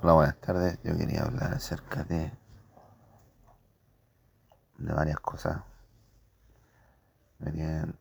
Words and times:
Hola, 0.00 0.12
buenas 0.12 0.40
tardes. 0.40 0.78
Yo 0.84 0.96
quería 0.96 1.22
hablar 1.24 1.52
acerca 1.52 2.04
de, 2.04 2.30
de 4.76 4.92
varias 4.92 5.18
cosas. 5.18 5.60
Me 7.40 7.50
tienen 7.50 7.98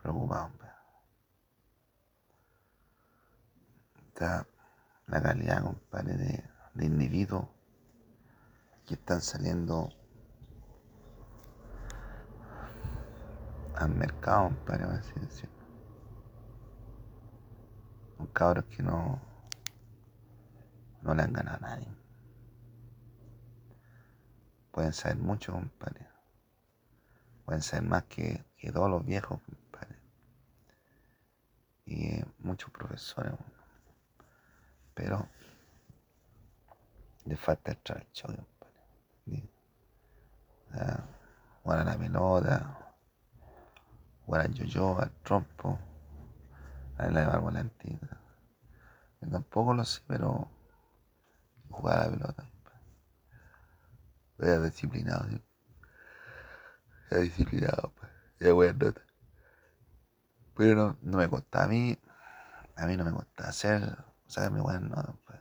preocupado. 0.00 0.50
Está 4.06 4.46
la 5.06 5.22
calidad, 5.22 5.62
compadre, 5.62 6.16
de, 6.16 6.44
de 6.72 6.86
individuos 6.86 7.46
que 8.86 8.94
están 8.94 9.20
saliendo 9.20 9.90
al 13.74 13.90
mercado, 13.90 14.44
compadre, 14.44 14.86
decirlo. 14.86 15.52
Son 18.16 18.26
cabros 18.28 18.64
que 18.64 18.82
no, 18.82 19.20
no 21.02 21.14
le 21.14 21.22
han 21.22 21.32
ganado 21.32 21.56
a 21.58 21.68
nadie. 21.68 21.88
Pueden 24.70 24.92
saber 24.92 25.18
mucho, 25.18 25.52
compadre. 25.52 26.08
Pueden 27.44 27.62
saber 27.62 27.88
más 27.88 28.04
que, 28.04 28.44
que 28.56 28.72
todos 28.72 28.88
los 28.88 29.04
viejos, 29.04 29.40
compadre. 29.42 29.96
Y 31.84 32.06
eh, 32.06 32.24
muchos 32.38 32.70
profesores, 32.70 33.34
pero 34.94 35.28
le 37.24 37.36
falta 37.36 37.72
entrar 37.72 37.98
al 37.98 38.12
show, 38.12 38.34
compadre. 38.34 38.80
¿sí? 39.24 39.50
Jugar 41.62 41.78
a 41.80 41.84
la 41.84 41.98
pelota, 41.98 42.94
jugar 44.24 44.42
al 44.42 44.54
yo-yo, 44.54 44.98
al 44.98 45.10
trompo, 45.22 45.78
a 46.96 47.06
la 47.08 47.38
volantita. 47.38 48.18
Tampoco 49.30 49.74
lo 49.74 49.84
sé, 49.84 50.02
pero 50.06 50.48
jugar 51.72 51.98
a 51.98 52.04
la 52.06 52.10
pelota. 52.12 52.44
Era 54.38 54.60
disciplinado, 54.60 55.28
¿sí? 55.30 55.42
Era 57.10 57.20
disciplinado, 57.20 57.92
pues. 57.96 58.10
Era 58.40 58.52
buena 58.54 58.72
nota. 58.72 59.02
Pero 60.56 60.74
no, 60.74 60.98
no 61.02 61.18
me 61.18 61.28
costaba 61.28 61.64
a 61.64 61.68
mí, 61.68 61.98
a 62.76 62.86
mí 62.86 62.96
no 62.96 63.04
me 63.04 63.12
costaba 63.12 63.48
hacer, 63.50 63.96
sacarme 64.26 64.60
buenas 64.60 64.82
notas, 64.82 65.14
pues. 65.26 65.40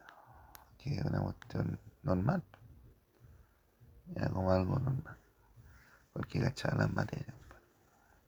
Que 0.77 0.95
es 0.95 1.05
una 1.05 1.21
cuestión 1.21 1.79
normal. 2.03 2.43
pues. 2.49 2.61
Era 4.15 4.29
como 4.29 4.51
algo 4.51 4.79
normal. 4.79 5.17
Porque 6.13 6.41
cachaba 6.41 6.77
las 6.83 6.93
materias, 6.93 7.35
pues. 7.47 7.61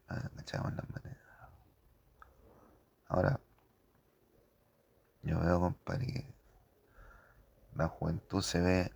Ah, 0.09 0.29
Cachábamos 0.35 0.75
las 0.75 0.89
materias. 0.89 1.19
Ahora, 3.07 3.39
yo 5.21 5.39
veo, 5.39 5.59
compadre, 5.59 6.07
que 6.07 6.33
la 7.75 7.87
juventud 7.87 8.41
se 8.41 8.61
ve 8.61 8.91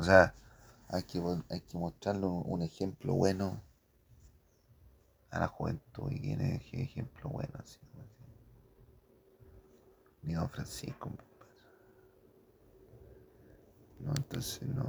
o 0.00 0.02
sea, 0.02 0.34
hay 0.88 1.02
que, 1.02 1.22
hay 1.50 1.60
que 1.60 1.76
mostrarle 1.76 2.24
un, 2.24 2.62
ejemplo 2.62 3.12
bueno 3.12 3.62
a 5.30 5.40
la 5.40 5.46
juventud. 5.46 6.10
¿Y 6.10 6.20
quién 6.22 6.40
es 6.40 6.62
ejemplo 6.72 7.28
bueno? 7.28 7.52
Así? 7.58 7.78
Ni 10.22 10.32
don 10.32 10.48
Francisco. 10.48 11.10
No, 13.98 14.12
entonces 14.16 14.62
no. 14.62 14.84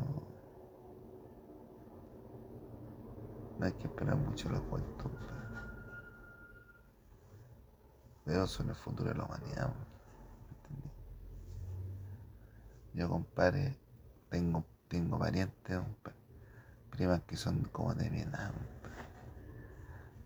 No 3.59 3.66
hay 3.66 3.73
que 3.73 3.88
esperar 3.88 4.16
mucho 4.16 4.49
la 4.49 4.59
juventud. 4.59 5.11
Pero 8.23 8.47
son 8.47 8.69
el 8.69 8.75
futuro 8.75 9.09
de 9.09 9.16
la 9.16 9.25
humanidad, 9.25 9.66
weón, 9.66 9.88
¿entendí? 10.55 10.89
Yo, 12.94 13.09
compadre, 13.09 13.78
tengo, 14.30 14.66
tengo 14.89 15.17
parientes, 15.17 15.79
primas 16.90 17.22
que 17.22 17.38
son 17.38 17.63
como 17.66 17.94
de 17.96 18.09
mi 18.09 18.19
edad, 18.19 18.52
compadre. 18.52 19.06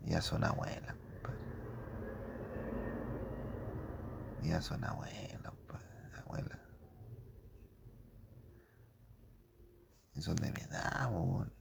Ya 0.05 0.21
son 0.21 0.43
abuelas, 0.43 0.95
compadre. 0.95 1.39
Ya 4.43 4.61
son 4.61 4.83
abuelas, 4.83 5.41
compadre, 5.43 5.85
abuelas. 6.25 6.59
Y 10.15 10.21
son 10.21 10.35
de 10.37 10.51
mi 10.51 10.61
edad, 10.61 11.11
weón. 11.11 11.53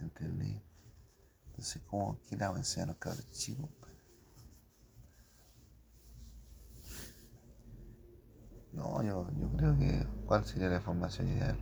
¿Entendí? 0.00 0.60
Entonces, 1.48 1.82
¿cómo 1.86 2.18
que 2.22 2.36
le 2.36 2.44
enseñar 2.46 2.88
a 2.88 2.92
los 2.92 2.96
cabros 2.96 3.30
chicos? 3.30 3.68
No, 8.80 9.02
yo, 9.02 9.26
yo 9.38 9.48
creo 9.58 9.78
que, 9.78 10.06
¿cuál 10.24 10.42
sería 10.46 10.70
la 10.70 10.80
formación 10.80 11.28
ideal? 11.28 11.58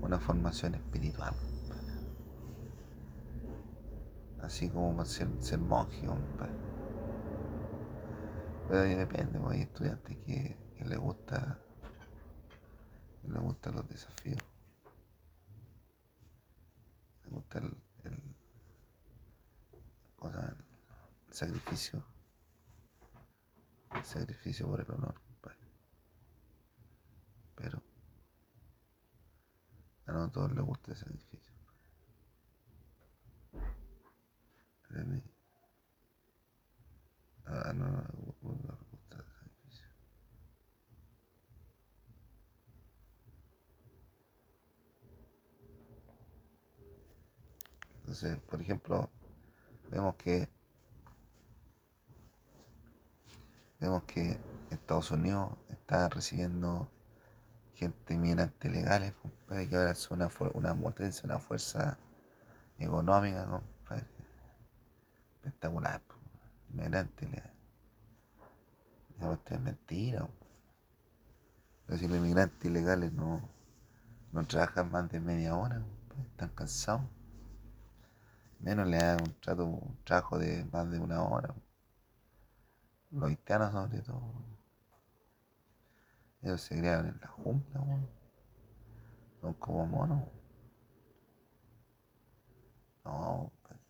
Una 0.00 0.18
formación 0.18 0.74
espiritual. 0.74 1.32
Así 4.42 4.68
como 4.68 4.96
para 4.96 5.08
ser, 5.08 5.28
ser 5.38 5.60
monje. 5.60 6.08
Pero 8.66 8.80
ahí 8.80 8.96
depende, 8.96 9.38
pues 9.38 9.54
hay 9.54 9.62
estudiantes 9.62 10.16
que, 10.26 10.56
que 10.76 10.84
les 10.86 10.98
gusta, 10.98 11.60
que 13.22 13.28
les 13.28 13.40
gustan 13.40 13.76
los 13.76 13.88
desafíos. 13.88 14.42
Les 17.22 17.32
gusta 17.32 17.58
el, 17.60 17.76
el, 18.02 18.36
¿cómo 20.16 20.32
se 20.32 20.38
llama? 20.38 20.56
el 21.28 21.32
sacrificio. 21.32 22.04
El 23.94 24.04
sacrificio 24.04 24.66
por 24.66 24.80
el 24.80 24.90
honor. 24.90 25.29
Pero 27.60 27.82
a 30.06 30.12
no 30.12 30.30
todos 30.30 30.52
les 30.52 30.64
gusta 30.64 30.92
el 30.92 30.96
sacrificio. 30.96 31.54
¿Entendí? 34.88 35.22
A 37.44 37.72
no 37.74 37.86
no 37.86 38.00
les 38.00 38.10
gusta 38.40 39.16
el 39.16 39.24
sacrificio. 39.24 39.86
Entonces, 47.98 48.38
por 48.38 48.60
ejemplo, 48.62 49.10
vemos 49.90 50.14
que 50.16 50.48
vemos 53.78 54.02
que 54.04 54.38
Estados 54.70 55.10
Unidos 55.10 55.52
está 55.68 56.08
recibiendo 56.08 56.90
gente 57.80 58.12
inmigrante 58.12 58.68
legales, 58.68 59.14
compadre, 59.22 59.66
que 59.66 59.74
ahora 59.74 59.92
es 59.92 60.10
una, 60.10 60.28
una 60.52 60.74
una 60.74 61.38
fuerza 61.38 61.96
económica, 62.78 63.46
compadre, 63.46 64.06
espectacular, 65.36 66.02
po, 66.02 66.14
inmigrante 66.68 67.26
legal. 67.26 67.54
Esa 69.16 69.26
cuestión 69.28 69.58
es 69.60 69.64
mentira. 69.64 70.28
Pero 71.86 71.98
si 71.98 72.06
los 72.06 72.18
inmigrantes 72.18 72.62
ilegales 72.70 73.12
no, 73.14 73.48
no 74.32 74.46
trabajan 74.46 74.90
más 74.90 75.08
de 75.10 75.18
media 75.18 75.56
hora, 75.56 75.82
están 76.32 76.50
cansados. 76.50 77.02
Menos 78.58 78.86
le 78.88 78.98
dan 78.98 79.22
un, 79.22 79.34
trato, 79.40 79.64
un 79.64 79.98
trabajo 80.04 80.38
de 80.38 80.66
más 80.70 80.90
de 80.90 80.98
una 80.98 81.22
hora. 81.22 81.54
Los 83.10 83.30
haitianos 83.30 83.72
sobre 83.72 84.02
todo. 84.02 84.49
Ellos 86.42 86.62
se 86.62 86.76
criaron 86.78 87.08
en 87.08 87.20
la 87.20 87.28
jungla, 87.28 87.80
weón. 87.80 88.08
Son 89.40 89.54
como 89.54 89.86
monos. 89.86 90.22
No, 93.04 93.50
compadre. 93.62 93.80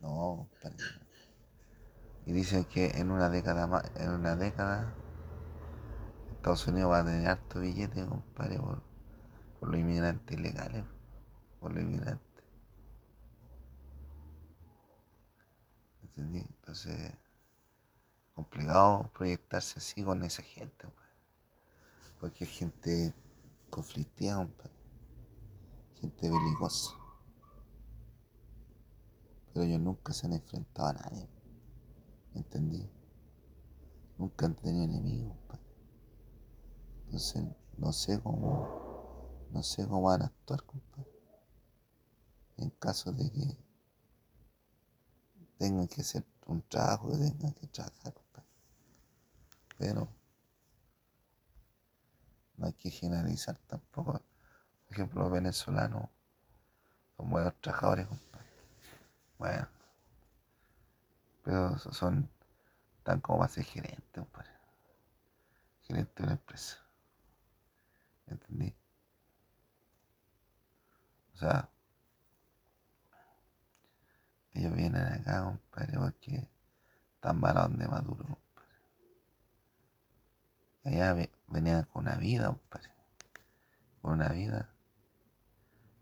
no. 0.00 0.48
Y 2.26 2.32
dicen 2.32 2.64
que 2.64 2.90
en 2.98 3.10
una 3.10 3.28
década 3.28 3.66
más, 3.66 3.90
en 3.96 4.10
una 4.10 4.36
década, 4.36 4.94
Estados 6.30 6.66
Unidos 6.68 6.90
va 6.92 7.00
a 7.00 7.04
tener 7.04 7.28
harto 7.28 7.60
billete, 7.60 8.06
compadre, 8.06 8.58
por, 8.58 8.82
por 9.58 9.68
los 9.70 9.80
inmigrantes 9.80 10.38
ilegales, 10.38 10.84
por 11.60 11.72
los 11.72 11.82
inmigrantes. 11.82 12.44
¿Entendí? 16.02 16.40
Entonces, 16.40 17.12
complicado 18.40 19.10
proyectarse 19.12 19.78
así 19.78 20.02
con 20.02 20.22
esa 20.24 20.42
gente. 20.42 20.88
Porque 22.18 22.44
es 22.44 22.50
gente 22.50 23.14
conflictiva. 23.68 24.48
Gente 26.00 26.30
belicosa. 26.30 26.92
Pero 29.52 29.66
ellos 29.66 29.80
nunca 29.80 30.14
se 30.14 30.26
han 30.26 30.32
enfrentado 30.32 30.88
a 30.88 30.92
nadie. 30.94 31.28
¿Entendí? 32.34 32.88
Nunca 34.16 34.46
han 34.46 34.54
tenido 34.54 34.84
enemigos. 34.84 35.36
Entonces, 37.04 37.44
no 37.76 37.92
sé 37.92 38.20
cómo, 38.22 39.48
no 39.50 39.62
sé 39.62 39.86
cómo 39.86 40.02
van 40.02 40.22
a 40.22 40.26
actuar, 40.26 40.62
compadre. 40.62 41.10
en 42.56 42.70
caso 42.70 43.12
de 43.12 43.30
que 43.32 43.56
tengan 45.58 45.88
que 45.88 46.02
hacer 46.02 46.24
un 46.46 46.62
trabajo 46.62 47.10
que 47.10 47.16
tengan 47.18 47.52
que 47.52 47.66
trabajar. 47.66 48.14
Pero 49.80 50.06
no 52.58 52.66
hay 52.66 52.74
que 52.74 52.90
generalizar 52.90 53.56
tampoco. 53.66 54.12
Por 54.12 54.92
ejemplo, 54.92 55.22
los 55.22 55.32
venezolanos 55.32 56.10
son 57.16 57.30
buenos 57.30 57.54
trabajadores, 57.62 58.06
compadre. 58.06 58.46
Bueno. 59.38 59.68
Pero 61.42 61.78
son 61.78 62.28
tan 63.02 63.20
como 63.22 63.38
para 63.38 63.48
ser 63.48 63.64
gerente, 63.64 64.20
compadre. 64.20 64.50
Gerente 65.80 66.12
de 66.14 66.22
una 66.24 66.32
empresa. 66.32 66.76
¿Entendí? 68.26 68.76
O 71.32 71.38
sea, 71.38 71.70
ellos 74.52 74.74
vienen 74.74 75.06
acá, 75.06 75.42
compadre, 75.42 75.98
porque 75.98 76.50
están 77.14 77.40
malos 77.40 77.78
de 77.78 77.88
Maduro. 77.88 78.49
Allá 80.84 81.14
venían 81.48 81.84
con 81.84 82.06
una 82.06 82.16
vida, 82.16 82.46
compadre. 82.46 82.90
Con 84.00 84.12
una 84.12 84.28
vida. 84.28 84.70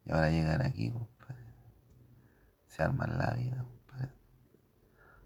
Y 0.04 0.12
ahora 0.12 0.30
llegan 0.30 0.62
aquí, 0.62 0.90
compadre. 0.90 1.44
Se 2.66 2.82
arman 2.82 3.18
la 3.18 3.32
vida, 3.32 3.64
compadre. 3.64 4.12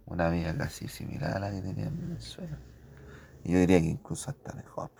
Una 0.06 0.28
vida 0.30 0.56
casi 0.56 0.88
similar 0.88 1.36
a 1.36 1.38
la 1.40 1.50
que 1.50 1.60
tenían 1.60 1.88
en 1.88 2.00
Venezuela. 2.08 2.58
Y 3.44 3.52
yo 3.52 3.58
diría 3.58 3.80
que 3.80 3.86
incluso 3.86 4.30
hasta 4.30 4.52
mejor, 4.54 4.90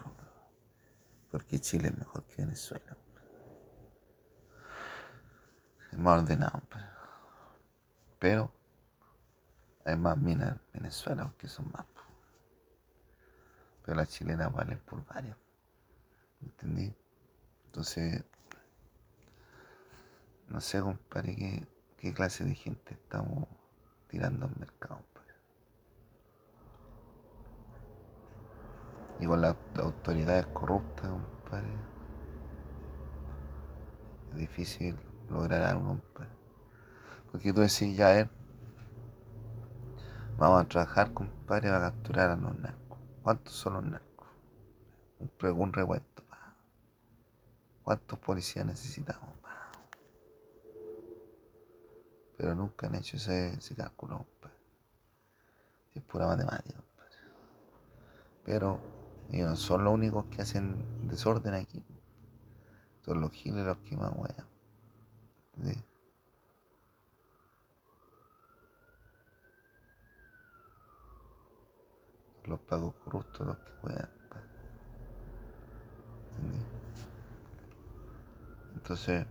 porque 1.31 1.61
Chile 1.61 1.89
es 1.89 1.97
mejor 1.97 2.25
que 2.25 2.43
Venezuela. 2.43 2.97
Es 5.93 5.99
más 5.99 6.23
ordenado, 6.23 6.63
pero 8.19 8.53
hay 9.85 9.97
más 9.97 10.17
minas 10.17 10.53
en 10.53 10.61
Venezuela 10.73 11.25
porque 11.25 11.49
son 11.49 11.71
más. 11.71 11.87
Pero 13.85 13.97
las 13.97 14.09
chilenas 14.09 14.53
valen 14.53 14.79
por 14.81 15.05
varios. 15.07 15.37
¿Entendí? 16.43 16.95
Entonces, 17.67 18.25
no 20.49 20.61
sé, 20.61 20.81
compadre, 20.81 21.37
qué, 21.37 21.67
qué 21.99 22.13
clase 22.13 22.45
de 22.45 22.55
gente 22.55 22.95
estamos 22.95 23.47
tirando 24.09 24.47
al 24.47 24.57
mercado. 24.57 25.03
y 29.23 29.27
con 29.27 29.41
las 29.41 29.55
autoridades 29.77 30.47
corruptas, 30.47 31.09
compadre, 31.09 31.69
es 34.33 34.37
difícil 34.37 34.97
lograr 35.31 35.63
algo, 35.63 35.87
compadre. 35.87 36.33
Porque 37.31 37.53
tú 37.53 37.61
decís, 37.61 37.97
ya, 37.97 38.19
eh, 38.19 38.29
vamos 40.37 40.63
a 40.63 40.69
trabajar, 40.69 41.13
compadre, 41.13 41.69
para 41.69 41.93
capturar 41.93 42.31
a 42.31 42.37
los. 42.37 42.82
¿Cuántos 43.23 43.55
son 43.55 43.75
los 43.75 43.85
narcos? 43.85 44.29
Un, 45.21 45.73
revuelto, 45.73 46.25
¿Cuántos 47.85 48.19
policías 48.19 48.67
necesitamos? 48.67 49.31
Pero 52.37 52.55
nunca 52.57 52.89
han 52.89 52.97
hecho 52.97 53.17
ese, 53.17 53.55
ese 53.55 53.77
cálculo. 53.77 54.27
Es 55.95 56.03
pura 56.03 56.27
matemática. 56.27 56.83
Pero 58.45 58.81
ellos 59.31 59.61
son 59.61 59.85
los 59.85 59.95
únicos 59.95 60.25
que 60.27 60.43
hacen 60.43 61.09
desorden 61.09 61.55
aquí. 61.55 61.85
Son 63.05 63.21
los 63.21 63.31
giles 63.31 63.65
los 63.65 63.79
que 63.79 63.97
más 63.97 64.13
wean. 64.17 64.47
¿Sí? 65.63 65.85
Los 72.45 72.61
pagos 72.61 72.95
corruptos 73.05 73.47
los 73.47 73.57
que 73.59 73.73
wean. 73.83 74.11
Entonces, 78.75 79.27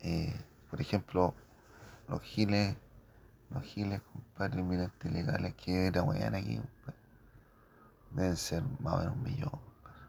eh, 0.00 0.40
por 0.70 0.80
ejemplo, 0.80 1.34
los 2.08 2.22
giles 2.22 2.76
los 3.50 3.62
giles, 3.62 4.02
compadre, 4.12 4.60
inmigrantes 4.60 5.10
ilegales 5.10 5.54
que 5.54 5.86
era 5.86 6.02
weón 6.02 6.34
aquí, 6.34 6.56
compadre. 6.56 6.98
Deben 8.10 8.36
ser 8.36 8.62
más 8.80 8.94
o 8.94 8.98
menos 8.98 9.16
un 9.16 9.22
millón, 9.22 9.50
compadre. 9.50 10.06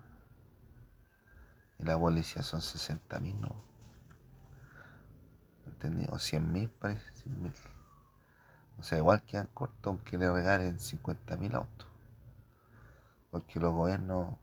Y 1.80 1.84
la 1.84 1.98
policía 1.98 2.44
son 2.44 2.62
60 2.62 3.20
mil, 3.20 3.40
¿no? 3.40 3.56
¿Entendí? 5.68 6.06
O 6.12 6.20
100 6.20 6.52
mil, 6.52 6.70
parece, 6.70 7.12
100 7.24 7.44
mil. 7.44 7.54
O 8.80 8.84
sea, 8.84 8.98
igual 8.98 9.22
que 9.24 9.38
han 9.38 9.48
corto 9.48 9.90
aunque 9.90 10.18
le 10.18 10.32
regalen 10.32 10.80
50 10.80 11.36
mil 11.38 11.54
autos. 11.56 11.88
Porque 13.30 13.60
los 13.60 13.74
gobiernos 13.74 14.36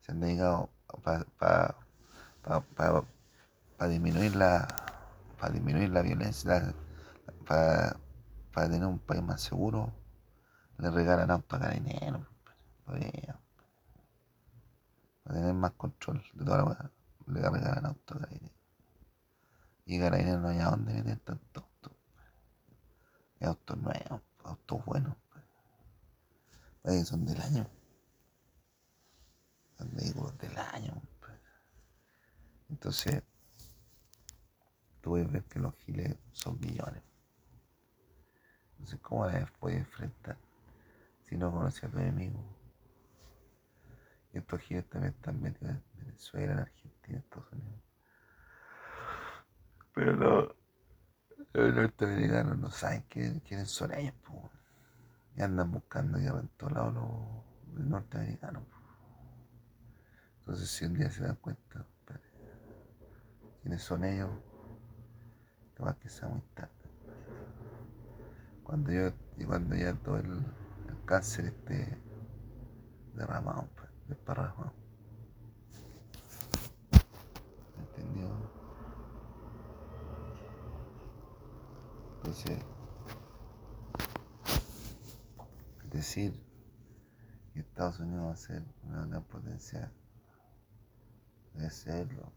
se 0.00 0.12
han 0.12 0.20
dedicado 0.20 0.70
para 1.04 1.24
pa, 1.38 1.76
pa, 3.76 3.88
disminuir 3.88 4.36
la 4.36 4.66
disminuir 5.52 5.90
la 5.90 6.02
violencia, 6.02 6.74
para, 7.46 7.96
tener 8.52 8.84
un 8.84 8.98
país 8.98 9.22
más 9.22 9.40
seguro, 9.40 9.92
le 10.78 10.90
regalan 10.90 11.30
auto 11.30 11.56
a 11.56 11.60
carabineros, 11.60 12.26
para, 12.84 13.00
tener 15.24 15.54
más 15.54 15.72
control 15.72 16.22
de 16.34 16.44
toda 16.44 16.58
la 16.58 16.90
le 17.26 17.40
regalan 17.40 17.86
auto 17.86 18.14
a 18.14 18.18
carabineros. 18.18 18.58
Y 19.86 19.98
carabineros 19.98 20.42
no 20.42 20.48
hay 20.48 20.58
a 20.58 20.70
dónde 20.70 20.94
meter 20.94 21.18
tanto 21.20 21.69
autos 23.46 23.78
nuevos, 23.78 24.22
autos 24.44 24.84
buenos. 24.84 25.16
Pues. 26.82 27.08
son 27.08 27.24
del 27.24 27.40
año. 27.40 27.66
Son 29.78 29.90
vehículos 29.94 30.36
del 30.38 30.56
año. 30.58 31.02
Pues. 31.20 31.38
Entonces, 32.68 33.22
tú 35.00 35.16
puedes 35.16 35.44
que 35.44 35.58
los 35.58 35.74
giles 35.76 36.16
son 36.32 36.58
millones. 36.60 37.02
Entonces, 38.72 39.00
¿cómo 39.00 39.26
la 39.26 39.46
puedes 39.58 39.78
enfrentar 39.78 40.38
si 41.28 41.36
no 41.36 41.50
conoces 41.50 41.84
a 41.84 41.88
tu 41.88 41.98
enemigo? 41.98 42.42
Y 44.32 44.38
estos 44.38 44.60
giles 44.60 44.88
también 44.88 45.12
están 45.14 45.40
metidos 45.40 45.72
en 45.72 46.06
Venezuela, 46.06 46.52
en 46.52 46.58
Argentina, 46.60 47.08
en 47.08 47.16
Estados 47.16 47.52
Unidos. 47.52 47.82
Pero 49.92 50.16
no, 50.16 50.54
los 51.52 51.74
norteamericanos 51.74 52.58
no 52.58 52.70
saben 52.70 53.04
quiénes 53.08 53.70
son 53.70 53.92
ellos, 53.94 54.14
y 55.36 55.42
andan 55.42 55.70
buscando 55.70 56.18
ya 56.18 56.30
en 56.30 56.48
todos 56.56 56.72
lados 56.72 56.94
los, 56.94 57.86
norteamericanos. 57.86 58.62
Entonces, 60.40 60.70
si 60.70 60.84
un 60.84 60.94
día 60.94 61.10
se 61.10 61.22
dan 61.22 61.36
cuenta, 61.36 61.86
quiénes 63.62 63.82
son 63.82 64.04
ellos, 64.04 64.30
va 65.82 65.94
que 65.94 66.10
sea 66.10 66.28
muy 66.28 66.42
tarde 66.54 66.80
cuando 68.70 68.92
yo 68.92 69.12
y 69.36 69.44
cuando 69.44 69.74
ya 69.74 69.92
todo 69.94 70.18
el, 70.18 70.46
cáncer 71.04 71.46
esté 71.46 71.98
derramado, 73.16 73.66
pues, 73.74 73.88
desparramado. 74.06 74.72
¿Entendió? 77.76 78.59
Entonces, 82.20 82.58
decir 85.90 86.38
que 87.54 87.60
Estados 87.60 87.98
Unidos 87.98 88.26
va 88.26 88.32
a 88.32 88.36
ser 88.36 88.62
una 88.82 89.06
gran 89.06 89.24
potencia 89.24 89.90
debe 91.54 91.70
serlo. 91.70 92.30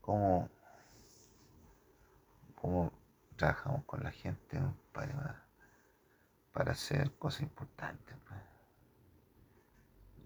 ¿Cómo, 0.00 0.48
cómo 2.54 2.92
trabajamos 3.36 3.84
con 3.84 4.02
la 4.02 4.10
gente 4.10 4.60
para, 4.92 5.44
para 6.52 6.72
hacer 6.72 7.12
cosas 7.18 7.42
importantes? 7.42 8.16
Pues? 8.26 8.40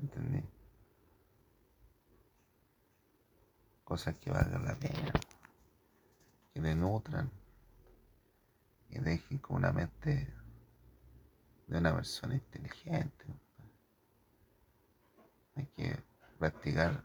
¿Entendí? 0.01 0.45
cosas 3.93 4.15
que 4.23 4.31
valgan 4.31 4.65
la 4.65 4.75
pena, 4.75 5.13
que 6.55 6.61
te 6.63 6.75
nutran 6.75 7.31
y 8.89 8.99
dejen 9.01 9.37
con 9.37 9.57
una 9.57 9.71
mente 9.71 10.33
de 11.67 11.77
una 11.77 11.95
persona 11.95 12.35
inteligente. 12.35 13.27
Hay 15.57 15.67
que 15.77 16.12
practicar 16.43 17.05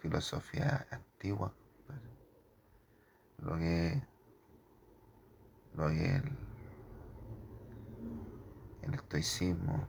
filosofía 0.00 0.86
antigua, 0.90 1.50
lo 3.38 3.56
que, 3.56 4.02
lo 5.74 5.88
que 5.88 6.16
el, 6.16 6.38
el 8.82 8.94
estoicismo, 8.94 9.88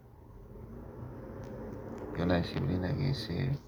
que 2.13 2.19
es 2.19 2.25
una 2.25 2.37
disciplina 2.37 2.95
que 2.95 3.13
se 3.13 3.59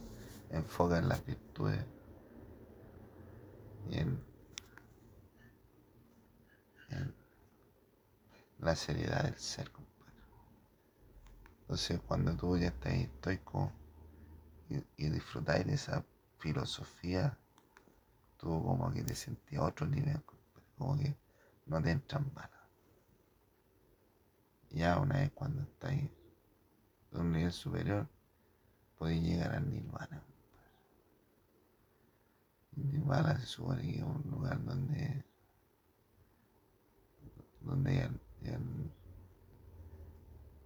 enfoca 0.52 1.00
en 1.00 1.10
las 1.10 1.26
virtudes. 1.26 1.86
Y 3.90 3.98
en, 3.98 4.24
la 8.60 8.76
seriedad 8.78 9.24
del 9.24 9.38
ser, 9.38 9.70
compadre. 9.70 10.16
Entonces, 11.64 12.00
cuando 12.08 12.38
tú 12.38 12.58
ya 12.58 12.68
estás 12.68 12.94
estoico 12.94 13.74
y, 14.72 15.06
y 15.06 15.10
disfrutáis 15.10 15.66
de 15.66 15.74
esa 15.74 16.04
filosofía, 16.38 17.38
tú 18.38 18.64
como 18.64 18.92
que 18.92 19.04
te 19.04 19.16
sentís 19.16 19.60
a 19.60 19.66
otro 19.66 19.86
nivel, 19.86 20.22
como 20.78 20.98
que 20.98 21.16
no 21.66 21.82
te 21.82 21.92
entran 21.92 22.32
balas. 22.34 22.50
Ya 24.70 24.98
una 25.00 25.20
vez 25.20 25.32
cuando 25.32 25.62
estás 25.64 25.92
en 25.92 26.12
un 27.12 27.32
nivel 27.32 27.52
superior, 27.52 28.08
podéis 28.98 29.22
llegar 29.22 29.54
al 29.54 29.70
nirvana. 29.70 30.24
Nirvana 32.76 33.38
se 33.40 33.46
supone 33.46 33.82
que 33.82 33.98
es 33.98 34.04
un 34.04 34.24
lugar 34.32 34.64
donde, 34.64 35.26
donde 37.60 38.10
llegan, 38.42 38.94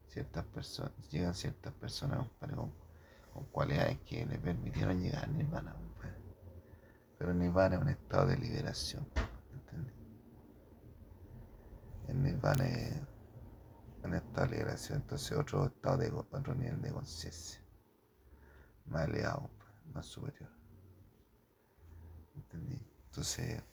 ciertas 0.08 0.46
personas, 0.46 0.92
llegan 1.10 1.34
ciertas 1.34 1.74
personas 1.74 2.28
con, 3.36 3.46
cualidades 3.52 4.00
que 4.00 4.26
le 4.26 4.40
permitieron 4.40 5.00
llegar 5.02 5.26
a 5.26 5.28
Nirvana. 5.28 5.76
Pero 7.18 7.34
Nirvana 7.34 7.76
es 7.76 7.82
un 7.82 7.90
estado 7.90 8.28
de 8.28 8.38
liberación. 8.38 9.08
¿entendés? 9.54 9.94
El 12.08 12.24
Nirvana 12.24 12.66
es 12.66 13.02
un 14.04 14.14
estado 14.14 14.48
de 14.48 14.58
liberación, 14.58 15.02
entonces 15.02 15.38
otro 15.38 15.66
estado 15.66 15.98
de 15.98 16.12
otro 16.12 16.56
nivel 16.56 16.82
de 16.82 16.92
conciencia, 16.92 17.62
más 18.86 19.08
elevado, 19.08 19.50
más 19.94 20.06
superior. 20.06 20.50
¿Entendí? 22.36 22.82
Entonces... 23.06 23.64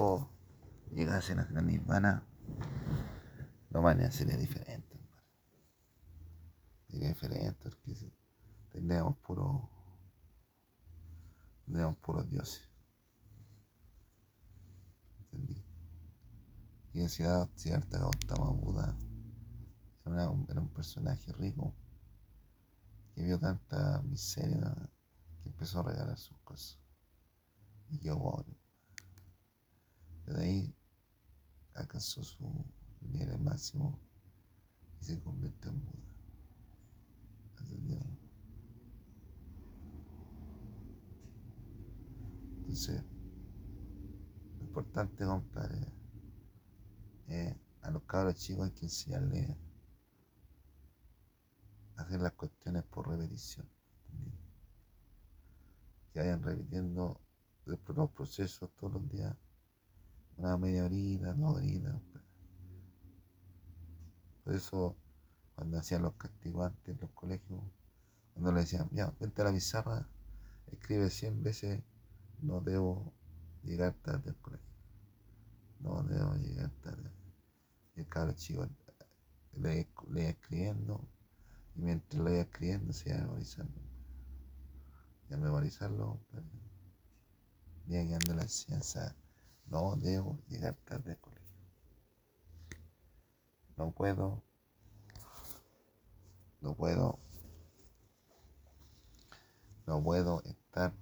todo 0.00 0.30
llegasen 0.92 1.40
a 1.40 1.50
la 1.50 1.60
nirvana, 1.60 2.26
no 3.68 3.82
van 3.82 4.00
a 4.00 4.10
sería 4.10 4.38
diferente. 4.38 4.98
Sería 6.88 7.08
diferente 7.08 7.68
porque 7.68 8.10
tendríamos 8.72 9.18
puro, 9.18 9.68
tendríamos 11.66 11.98
puros 11.98 12.30
dioses. 12.30 12.66
¿Entendí? 15.18 15.62
Y 16.94 17.00
decía 17.00 17.46
cierta 17.54 17.98
Gautama 17.98 18.52
Buda 18.52 18.96
era 20.06 20.32
era 20.48 20.60
un 20.62 20.72
personaje 20.72 21.30
rico 21.34 21.74
que 23.14 23.22
vio 23.22 23.38
tanta 23.38 24.00
miseria 24.00 24.74
que 25.42 25.50
empezó 25.50 25.80
a 25.80 25.90
regalar 25.90 26.16
sus 26.16 26.38
cosas. 26.38 26.80
Y 27.90 27.98
yo, 27.98 28.16
bueno, 28.16 28.59
de 30.34 30.44
ahí 30.44 30.74
alcanzó 31.74 32.22
su 32.22 32.64
nivel 33.00 33.38
máximo 33.38 33.98
y 35.00 35.04
se 35.04 35.20
convirtió 35.20 35.70
en 35.70 35.84
Buda. 35.84 36.10
Entonces, 42.60 43.02
lo 44.58 44.64
importante, 44.64 45.24
compadre, 45.24 45.92
es 47.26 47.56
a 47.82 47.90
los 47.90 48.02
cabros 48.04 48.36
chicos 48.36 48.66
hay 48.66 48.70
que 48.72 48.86
enseñarles 48.86 49.56
a 51.96 52.02
hacer 52.02 52.20
las 52.20 52.32
cuestiones 52.34 52.84
por 52.84 53.08
repetición. 53.08 53.68
Que 56.12 56.20
vayan 56.20 56.42
repitiendo 56.42 57.20
los 57.64 58.10
procesos 58.10 58.70
todos 58.76 58.94
los 58.94 59.08
días 59.08 59.36
una 60.40 60.56
media 60.56 60.86
horita, 60.86 61.34
dos 61.34 61.56
horitas. 61.56 61.94
Por 64.42 64.54
eso, 64.54 64.96
cuando 65.54 65.78
hacían 65.78 66.02
los 66.02 66.14
castigantes 66.14 66.94
en 66.94 67.00
los 67.00 67.10
colegios, 67.10 67.60
cuando 68.32 68.52
le 68.52 68.60
decían, 68.60 68.88
ya, 68.90 69.12
vente 69.20 69.42
a 69.42 69.44
la 69.44 69.52
pizarra, 69.52 70.08
escribe 70.72 71.10
100 71.10 71.42
veces, 71.42 71.82
no 72.40 72.62
debo 72.62 73.12
llegar 73.62 73.92
tarde 74.02 74.30
al 74.30 74.36
colegio. 74.36 74.66
No 75.80 76.02
debo 76.04 76.34
llegar 76.36 76.70
tarde. 76.82 77.10
Y 77.96 78.00
el 78.00 78.08
cabro 78.08 78.32
chico 78.32 78.66
le, 79.56 79.88
iba 80.08 80.22
escribiendo, 80.22 81.06
y 81.76 81.82
mientras 81.82 82.22
lo 82.22 82.30
iba 82.30 82.40
escribiendo 82.40 82.94
se 82.94 83.10
iba 83.10 83.18
memorizando. 83.18 83.78
Y 85.28 85.34
al 85.34 85.40
memorizarlo, 85.40 86.18
pues, 86.30 86.44
iba 87.88 88.02
quedando 88.04 88.34
la 88.34 88.42
enseñanza 88.42 89.14
no 89.70 89.94
debo 89.96 90.38
llegar 90.48 90.74
tarde 90.84 91.12
al 91.12 91.20
colegio. 91.20 91.56
No 93.76 93.92
puedo. 93.92 94.42
No 96.60 96.74
puedo. 96.74 97.18
No 99.86 100.02
puedo 100.02 100.42
estar 100.42 100.92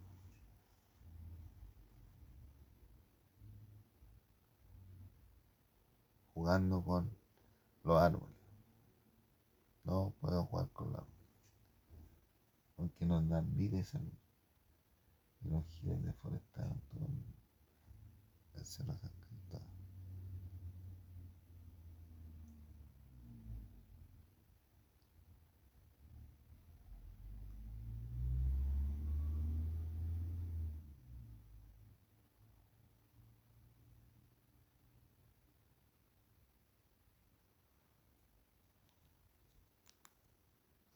jugando 6.34 6.84
con 6.84 7.10
los 7.82 8.00
árboles. 8.00 8.36
No 9.84 10.14
puedo 10.20 10.44
jugar 10.44 10.68
con 10.72 10.92
los 10.92 11.00
árboles. 11.00 11.18
Porque 12.76 13.06
nos 13.06 13.28
dan 13.28 13.56
vida 13.56 13.78
y 13.78 13.84
salud. 13.84 14.12
Y 15.40 15.48
los 15.48 15.66
giles 15.66 16.04
deforestados 16.04 16.80
todo 16.90 17.06
el 17.06 17.12
mundo. 17.12 17.37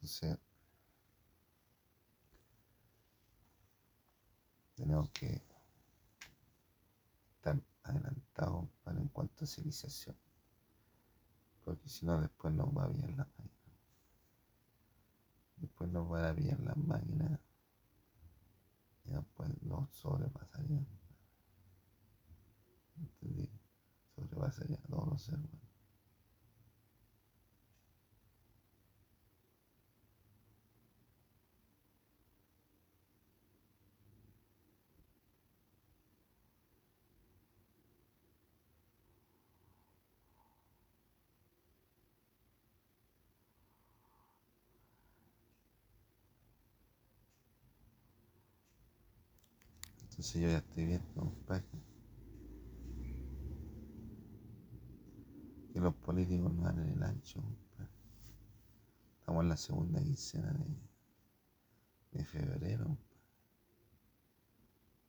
Entonces, 0.02 0.36
tenemos 4.74 5.08
que 5.10 5.40
adelantado 7.82 8.68
para 8.84 9.00
en 9.00 9.08
cuanto 9.08 9.44
a 9.44 9.46
civilización. 9.46 10.16
Porque 11.64 11.88
si 11.88 12.06
no, 12.06 12.20
después 12.20 12.52
nos 12.54 12.68
va 12.68 12.88
bien 12.88 13.16
la 13.16 13.24
máquina. 13.24 13.50
Después 15.56 15.90
nos 15.90 16.10
va 16.10 16.32
bien 16.32 16.64
la 16.64 16.74
máquina. 16.74 17.40
Y 19.04 19.12
después 19.12 19.50
nos 19.62 19.90
sobrepasarían. 19.90 20.86
¿Entendí? 22.96 23.50
Sobrepasaría 24.14 24.76
a 24.76 24.88
todos 24.88 25.08
los 25.08 25.22
seres 25.22 25.61
Entonces 50.22 50.40
yo 50.40 50.50
ya 50.50 50.58
estoy 50.58 50.86
viendo, 50.86 51.14
compadre. 51.14 51.64
Que 55.72 55.80
los 55.80 55.94
políticos 55.96 56.54
no 56.54 56.62
dan 56.62 56.78
en 56.78 56.90
el 56.90 57.02
ancho, 57.02 57.42
compadre. 57.42 57.90
Estamos 59.18 59.42
en 59.42 59.48
la 59.48 59.56
segunda 59.56 60.00
quincena 60.00 60.52
de, 60.52 62.18
de 62.18 62.24
febrero, 62.24 62.84
compadre. 62.84 63.18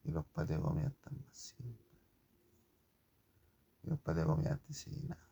Y 0.06 0.10
los 0.10 0.26
patios 0.26 0.58
de 0.58 0.64
comida 0.64 0.88
están 0.88 1.24
vacíos. 1.28 1.78
Y 3.84 3.90
los 3.92 4.00
patios 4.00 4.26
de 4.26 4.34
comida 4.34 4.54
antes 4.54 4.78
sí, 4.78 5.00
nada. 5.04 5.30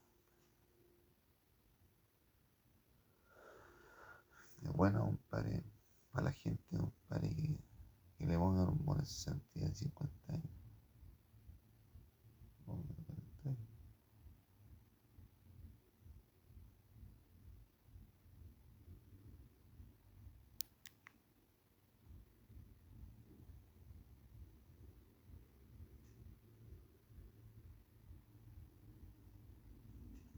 Es 4.61 4.71
bueno, 4.73 5.05
compadre, 5.05 5.63
para 6.11 6.25
la 6.25 6.33
gente, 6.33 6.77
compadre, 6.77 7.33
que, 7.33 7.57
que 8.19 8.27
le 8.27 8.37
pongan 8.37 8.69
un 8.69 8.85
bono 8.85 9.01
de 9.01 9.07
60 9.71 9.71
y 9.71 9.73
de 9.73 9.75
50 9.75 10.33
años. 10.33 10.51
Bono 12.65 12.83
de 12.83 13.03
40 13.03 13.49
años. 13.49 13.67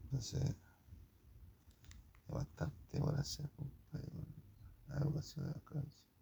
Entonces, 0.04 0.44
es 0.44 0.56
bastante 2.28 3.00
por 3.00 3.18
hacer, 3.18 3.50
compadre, 3.50 4.08
con 4.12 4.26
la 4.88 4.98
educación 4.98 5.46
de 5.46 5.52
la 5.54 5.60
cabeza. 5.60 6.13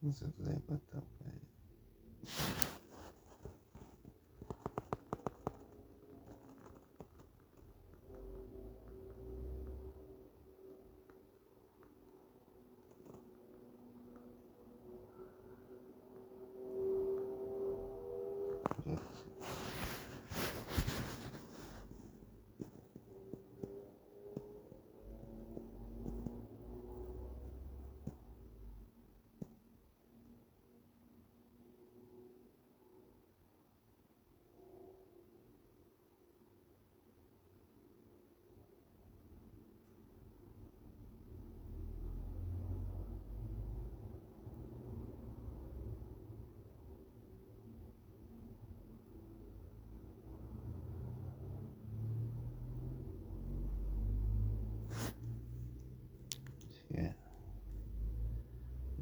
No 0.00 0.12
sé, 0.12 0.26
tú 0.28 0.44
te 0.44 0.98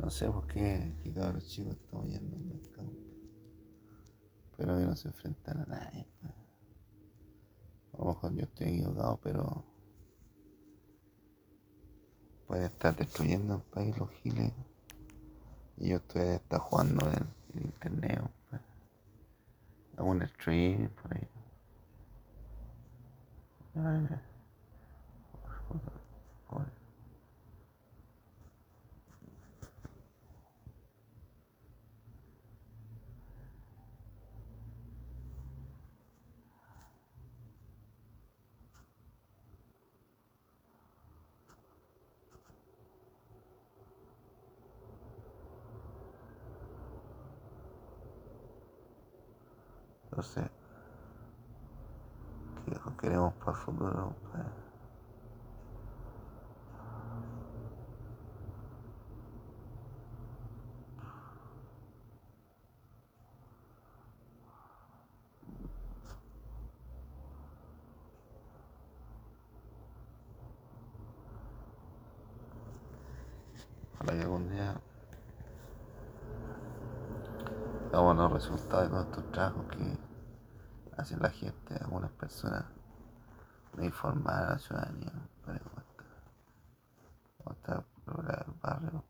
No 0.07 0.13
sé 0.13 0.31
por 0.31 0.47
qué, 0.47 0.95
qué 1.03 1.13
cabros 1.13 1.49
chicos 1.49 1.75
estamos 1.75 2.07
yendo 2.07 2.37
al 2.37 2.45
mercado. 2.45 2.93
Pero 4.57 4.79
que 4.79 4.85
no 4.85 4.95
se 4.95 5.09
enfrentan 5.09 5.63
a 5.63 5.67
nadie. 5.67 6.07
pues. 6.21 6.33
A 7.93 7.99
lo 7.99 8.05
mejor 8.05 8.33
yo 8.35 8.45
estoy 8.45 8.69
equivocado, 8.69 9.19
pero 9.21 9.65
pueden 12.47 12.67
estar 12.67 12.95
destruyendo 12.95 13.57
el 13.57 13.63
país 13.63 13.99
los 13.99 14.09
giles. 14.11 14.53
Y 15.79 15.89
yo 15.89 15.97
estoy 15.97 16.23
está 16.23 16.61
jugando 16.61 17.05
en 17.11 17.27
el 17.55 17.65
internet. 17.65 18.31
pues. 18.49 18.63
Hago 19.97 20.09
un 20.09 20.25
stream 20.25 20.89
por 21.03 21.17
ahí. 21.17 21.29
Ay, 23.75 24.09
joder. 26.49 26.86
Entonces, 50.17 50.45
¿qué 52.65 52.73
queremos 52.99 53.35
para 53.35 53.51
el 53.51 53.57
futuro? 53.59 54.17
Pues, 54.33 54.33
ojalá 54.33 54.66
los 77.93 78.03
buenos 78.03 78.33
resultados 78.33 78.85
de 78.85 78.91
todos 78.91 79.07
estos 79.07 79.33
trabajos 79.33 79.67
que 79.71 79.99
hacen 80.97 81.19
la 81.21 81.31
gente, 81.31 81.75
algunas 81.81 82.11
personas, 82.13 82.65
de 83.75 83.85
informar 83.85 84.45
a 84.45 84.51
la 84.51 84.59
ciudadanía, 84.59 85.13
pero 85.45 85.65
para 85.65 85.87
contar, 87.45 87.85
contar 88.05 88.47
el 88.47 88.55
barrio. 88.61 89.05